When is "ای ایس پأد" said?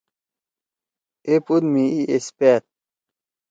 1.93-2.63